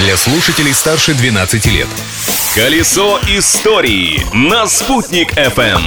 для 0.00 0.16
слушателей 0.16 0.72
старше 0.72 1.12
12 1.12 1.66
лет. 1.66 1.86
Колесо 2.54 3.18
истории 3.28 4.22
на 4.32 4.66
«Спутник 4.66 5.34
FM. 5.34 5.82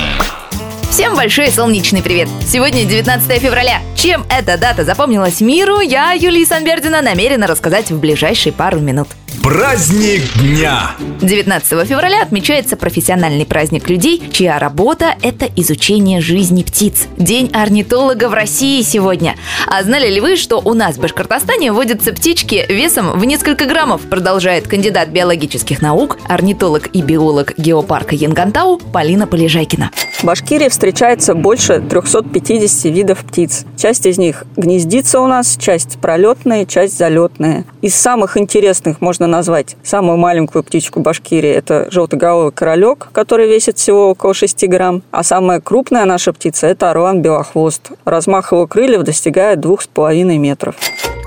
Всем 0.92 1.16
большой 1.16 1.50
солнечный 1.50 2.04
привет! 2.04 2.30
Сегодня 2.48 2.86
19 2.86 3.42
февраля. 3.42 3.82
Чем 3.96 4.24
эта 4.30 4.60
дата 4.60 4.84
запомнилась 4.84 5.42
миру, 5.42 5.80
я, 5.80 6.12
Юлия 6.12 6.46
Санбердина, 6.46 7.02
намерена 7.02 7.48
рассказать 7.48 7.90
в 7.90 8.00
ближайшие 8.00 8.54
пару 8.54 8.80
минут. 8.80 9.08
Праздник 9.42 10.22
дня! 10.40 10.92
19 11.22 11.88
февраля 11.88 12.22
отмечается 12.22 12.76
профессиональный 12.76 13.46
праздник 13.46 13.90
людей, 13.90 14.22
чья 14.32 14.60
работа– 14.60 15.16
это 15.22 15.48
изучение 15.56 16.22
жизни 16.22 16.64
птиц. 16.64 17.08
День 17.18 17.50
орнитолога 17.54 18.30
в 18.30 18.34
России 18.34 18.82
сегодня. 18.82 19.36
А 19.68 19.82
знали 19.84 20.10
ли 20.10 20.20
вы, 20.20 20.36
что 20.36 20.62
у 20.64 20.74
нас 20.74 20.98
в 20.98 21.02
Башкортостане 21.02 21.72
водятся 21.72 22.14
птички 22.14 22.66
весом 22.70 23.18
в 23.18 23.24
несколько 23.26 23.66
граммов? 23.66 24.02
Продолжает 24.02 24.68
кандидат 24.68 25.10
биологических 25.10 25.82
наук, 25.82 26.18
орнитолог 26.28 26.90
и 26.94 27.02
биолог 27.02 27.58
геопарка 27.58 28.16
Янгантау 28.16 28.78
Полина 28.78 29.26
Полежайкина. 29.26 29.92
В 30.20 30.26
Башкирии 30.26 30.70
встречается 30.70 31.34
больше 31.34 31.82
350 31.82 32.86
видов 32.86 33.20
птиц. 33.26 33.66
Часть 33.78 34.06
из 34.06 34.18
них 34.18 34.46
гнездится 34.56 35.20
у 35.20 35.28
нас, 35.28 35.58
часть 35.58 36.00
пролетные, 36.00 36.66
часть 36.66 36.98
залетные. 36.98 37.66
Из 37.82 37.94
самых 37.96 38.38
интересных 38.38 39.02
можно 39.02 39.23
назвать 39.28 39.76
самую 39.84 40.18
маленькую 40.18 40.64
птичку 40.64 41.00
Башкирии. 41.00 41.50
Это 41.50 41.88
желтоголовый 41.92 42.52
королек, 42.52 43.10
который 43.12 43.48
весит 43.48 43.78
всего 43.78 44.10
около 44.10 44.34
6 44.34 44.68
грамм. 44.68 45.04
А 45.12 45.24
самая 45.24 45.60
крупная 45.60 46.06
наша 46.06 46.34
птица– 46.34 46.68
это 46.68 46.92
орлан 46.92 47.22
белохвост. 47.22 47.92
Размах 48.06 48.52
его 48.52 48.68
крыльев 48.68 49.04
достигает 49.04 49.60
2,5 49.60 50.38
метров. 50.38 50.76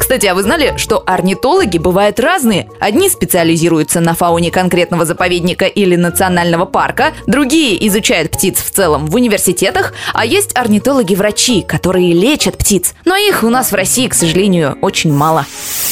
Кстати, 0.07 0.27
а 0.27 0.37
вы 0.37 0.45
знали, 0.45 0.75
что 0.77 1.03
орнитологи 1.05 1.79
бывают 1.79 2.21
разные? 2.21 2.69
Одни 2.79 3.09
специализируются 3.09 3.99
на 3.99 4.15
фауне 4.15 4.53
конкретного 4.53 5.05
заповедника 5.05 5.65
или 5.65 5.97
национального 5.97 6.65
парка, 6.65 7.13
другие 7.27 7.85
изучают 7.89 8.31
птиц 8.31 8.63
в 8.63 8.71
целом 8.71 9.07
в 9.07 9.17
университетах, 9.17 9.95
а 10.15 10.25
есть 10.25 10.57
орнитологи-врачи, 10.57 11.63
которые 11.63 12.13
лечат 12.13 12.57
птиц. 12.57 12.95
Но 13.05 13.17
их 13.17 13.43
у 13.43 13.51
нас 13.51 13.73
в 13.73 13.75
России, 13.75 14.07
к 14.07 14.15
сожалению, 14.15 14.79
очень 14.81 15.13
мало. 15.13 15.45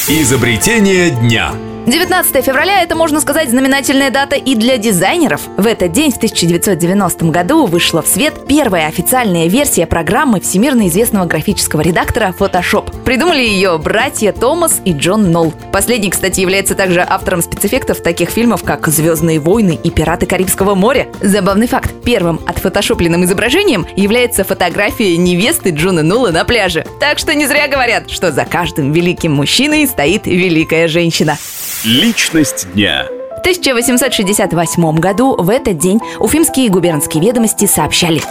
Изобретение 0.07 1.11
дня. 1.11 1.51
19 1.87 2.43
февраля– 2.43 2.83
это, 2.83 2.97
можно 2.97 3.21
сказать, 3.21 3.51
знаменательная 3.51 4.11
дата 4.11 4.37
и 4.37 4.55
для 4.55 4.79
дизайнеров. 4.79 5.43
В 5.59 5.67
этот 5.67 5.93
день, 5.93 6.11
в 6.11 6.17
1990 6.17 7.27
году, 7.27 7.67
вышла 7.67 8.01
в 8.01 8.07
свет 8.07 8.47
первая 8.49 8.87
официальная 8.87 9.49
версия 9.49 9.87
программы 9.87 10.41
всемирно 10.41 10.89
известного 10.89 11.27
графического 11.27 11.83
редактора 11.83 12.35
Photoshop. 12.39 13.05
Придумали 13.05 13.43
ее 13.43 13.77
братья 13.77 14.33
Томас 14.33 14.81
и 14.87 14.93
Джон 14.93 15.31
Нолл. 15.31 15.53
Последний, 15.73 16.09
кстати, 16.09 16.41
является 16.41 16.75
также 16.75 17.05
автором 17.07 17.43
спецэффектов 17.43 18.01
таких 18.01 18.31
фильмов, 18.31 18.63
как 18.65 18.87
«Звездные 18.89 19.39
войны» 19.39 19.79
и 19.83 19.91
«Пираты 19.91 20.25
Карибского 20.25 20.75
моря». 20.75 21.09
Забавный 21.21 21.67
факт. 21.67 21.93
Первым 22.03 22.41
отфотошопленным 22.47 23.25
изображением 23.25 23.87
является 23.95 24.43
фотография 24.43 25.19
невесты 25.19 25.69
Джона 25.69 26.03
Нолла 26.03 26.31
на 26.31 26.45
пляже. 26.45 26.87
Так 26.99 27.19
что 27.19 27.35
не 27.35 27.47
зря 27.47 27.69
говорят, 27.69 28.11
что 28.11 28.33
за 28.33 28.47
каждым 28.47 28.93
великим 28.93 29.33
мужчиной 29.33 29.87
стоит 29.87 30.27
великая 30.27 30.89
женщина. 30.89 31.37
Личность 31.85 32.73
дня. 32.73 33.07
В 33.37 33.41
1868 33.41 34.97
году 34.97 35.37
в 35.37 35.51
этот 35.51 35.77
день 35.77 36.01
уфимские 36.19 36.71
губернские 36.71 37.23
ведомости 37.23 37.67
сообщали. 37.67 38.23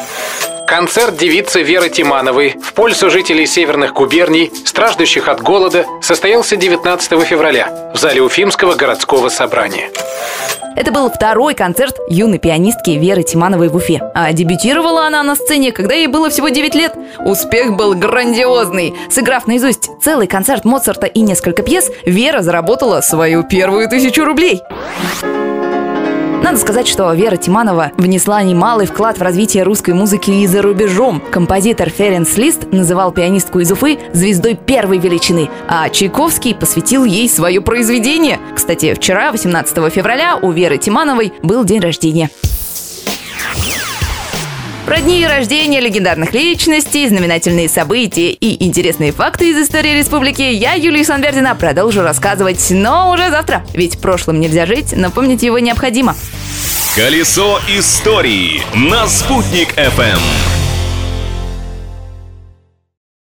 Концерт 0.66 1.18
девицы 1.18 1.62
Веры 1.62 1.90
Тимановой 1.90 2.56
в 2.60 2.74
пользу 2.74 3.12
жителей 3.12 3.46
северных 3.46 3.94
губерний, 3.94 4.52
страждущих 4.66 5.28
от 5.28 5.44
голода, 5.44 5.86
состоялся 6.02 6.56
19 6.56 7.22
февраля 7.24 7.92
в 7.94 8.00
зале 8.00 8.24
Уфимского 8.24 8.74
городского 8.74 9.30
собрания. 9.30 9.92
Это 10.76 10.92
был 10.92 11.10
второй 11.10 11.54
концерт 11.54 11.98
юной 12.10 12.40
пианистки 12.40 12.92
Веры 12.92 13.24
Тимановой 13.24 13.70
в 13.70 13.76
Уфе. 13.76 14.02
А 14.16 14.32
дебютировала 14.34 15.06
она 15.08 15.24
на 15.24 15.36
сцене, 15.36 15.72
когда 15.72 15.94
ей 15.94 16.08
было 16.08 16.30
всего 16.30 16.50
9 16.50 16.76
лет. 16.76 16.96
Успех 17.20 17.76
был 17.76 17.94
грандиозный. 17.94 18.94
Сыграв 19.10 19.48
наизусть 19.48 19.90
целый 20.02 20.28
концерт 20.28 20.66
Моцарта 20.66 21.06
и 21.06 21.22
несколько 21.22 21.64
пьес, 21.64 21.92
Вера 22.06 22.42
заработала 22.42 23.02
свою 23.02 23.44
первую 23.44 23.88
тысячу 23.88 24.26
рублей. 24.26 24.62
Надо 26.44 26.58
сказать, 26.58 26.90
что 26.90 27.12
Вера 27.14 27.38
Тиманова 27.38 27.94
внесла 27.96 28.44
немалый 28.44 28.86
вклад 28.86 29.18
в 29.18 29.22
развитие 29.22 29.64
русской 29.64 29.92
музыки 29.92 30.30
и 30.30 30.46
за 30.46 30.62
рубежом. 30.62 31.24
Композитор 31.32 31.90
Ференс 31.90 32.36
Лист 32.36 32.68
называл 32.74 33.14
пианистку 33.14 33.62
из 33.62 33.72
Уфы 33.72 33.98
звездой 34.12 34.56
первой 34.56 34.98
величины, 34.98 35.50
а 35.70 35.88
Чайковский 35.88 36.54
посвятил 36.54 37.06
ей 37.06 37.30
свое 37.30 37.62
произведение. 37.62 38.40
Кстати, 38.54 38.94
вчера, 38.94 39.32
18 39.32 39.90
февраля, 39.90 40.36
у 40.36 40.52
Веры 40.52 40.78
Тимановой 40.78 41.32
был 41.44 41.64
день 41.64 41.80
рождения. 41.80 42.30
Про 44.86 45.00
дни 45.00 45.26
рождения 45.26 45.80
легендарных 45.80 46.34
личностей, 46.34 47.08
знаменательные 47.08 47.70
события 47.70 48.32
и 48.32 48.66
интересные 48.66 49.14
факты 49.14 49.52
из 49.52 49.58
истории 49.58 49.98
республики 49.98 50.42
я, 50.42 50.74
Юлия 50.74 51.06
Санвердина, 51.06 51.56
продолжу 51.56 52.02
рассказывать, 52.02 52.68
но 52.70 53.12
уже 53.12 53.30
завтра. 53.30 53.66
Ведь 53.74 54.00
прошлым 54.02 54.42
нельзя 54.42 54.66
жить, 54.66 54.94
но 54.94 55.10
помнить 55.10 55.42
его 55.42 55.58
необходимо. 55.60 56.16
Колесо 56.96 57.60
истории 57.70 58.62
на 58.76 59.08
«Спутник 59.08 59.70
FM. 59.78 60.53